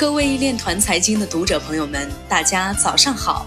[0.00, 3.44] 各位链团财经的读者朋友们，大家早上好，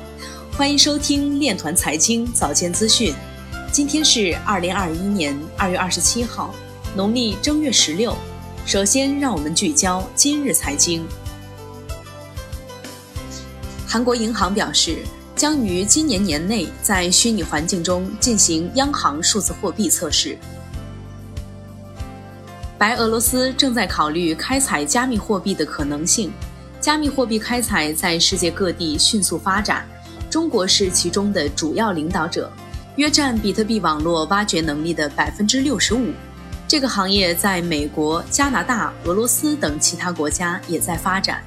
[0.56, 3.12] 欢迎收听链团财经早间资讯。
[3.72, 6.54] 今天是二零二一年二月二十七号，
[6.96, 8.16] 农历正月十六。
[8.68, 11.04] 首先，让我们聚焦今日财经。
[13.88, 15.00] 韩国银行表示，
[15.36, 20.38] 将于今年年内在虚拟环境中进行央行数字货币测试。
[22.78, 26.32] 白俄罗斯正在考虑开采加密货币的可能性。
[26.82, 29.88] 加密货币开采在世界各地迅速发展，
[30.30, 32.52] 中国是其中的主要领导者，
[32.98, 36.12] 约占比特币网络挖掘能力的百分之六十五。
[36.68, 41.42] 这个行业在美国、加拿大、俄罗斯等其他国家也在发展。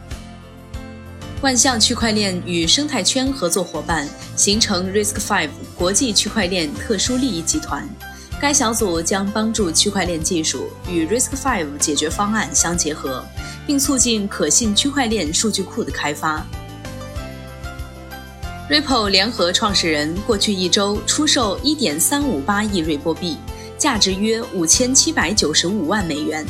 [1.43, 7.87] 万象区块链与生态圈合作伙伴形成 RISC-V 国际区块链特殊利益集团。
[8.39, 13.25] 该小组将帮助区块链技术与 RISC-V 解决方案相结合，
[13.67, 16.47] 并促进可信区块链数据库的开发。
[18.69, 23.39] Ripple 联合创始人过去一周出售1.358亿瑞波币，
[23.79, 26.45] 价值约5795万美元。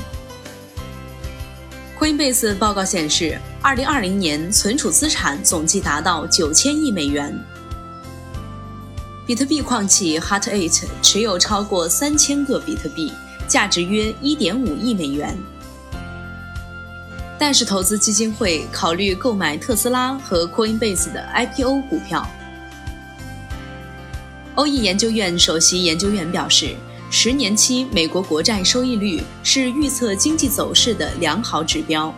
[2.01, 7.39] Coinbase 报告显示，2020年存储资产总计达到9000亿美元。
[9.27, 13.11] 比特币矿企 Hut Eight 持有超过三千个比特币，
[13.49, 15.37] 价值约一点五亿美元。
[17.37, 22.25] 戴氏投资基金会考虑购买特斯拉和 Coinbase 的 IPO 股票。
[24.55, 26.77] 欧易研究院首席研究员表示，
[27.11, 32.15] 十年期美国国债收益率是预测经济走势的良好指标。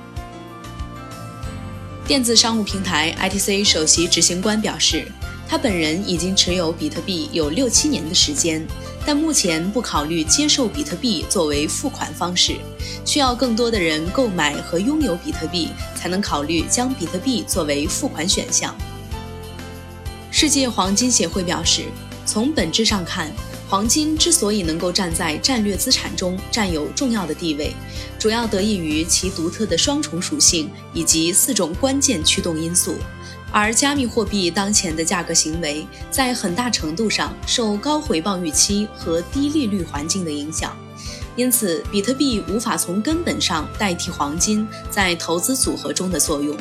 [2.06, 5.10] 电子商务平台 ITC 首席执行官表示。
[5.48, 8.66] 他本人已经持有比特币有六七年的时间，
[9.06, 12.56] 但目前不考虑接受比特币作为付款方式，
[13.02, 18.76] 需要更多的人购买和拥有比特币，才能考虑将比特币作为付款选项。
[20.30, 21.86] 世界黄金协会表示，
[22.26, 23.32] 从本质上看，
[23.66, 27.72] 黄金之所以能够站在战略资产中占有重要的地位，
[28.18, 32.96] 主要得益于其独特的双重属性以及四种关键驱动因素。
[33.50, 40.76] 而加密货币当前的价格行为，在很大程度上受高回报预期和低利率环境的影响，
[41.34, 46.56] 因此，比特币无法从根本上代替黄金在投资组合中的作用。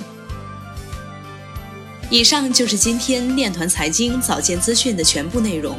[2.10, 5.78] 以上就是今天链团财经早间资讯的全部内容，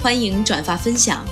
[0.00, 1.24] 欢迎转发分享。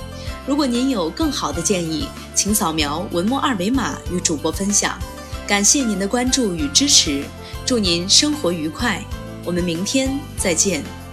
[0.45, 4.97] 如果您有更好的建议，请扫描文末二维码与主播分享。
[5.45, 7.25] 感谢您的关注与支持，
[7.65, 9.03] 祝您生活愉快。
[9.47, 11.06] 我们明天再见。